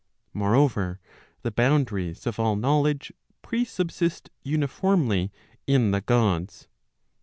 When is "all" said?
2.39-2.55